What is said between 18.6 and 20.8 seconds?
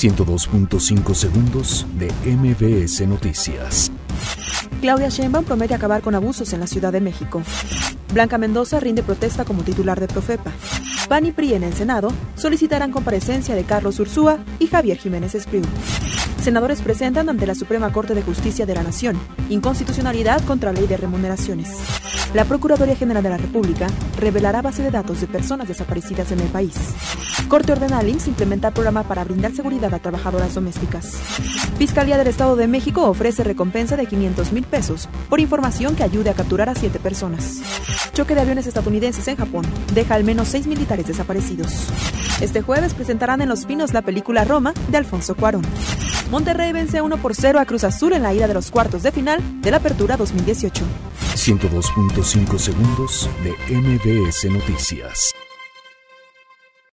de la Nación inconstitucionalidad contra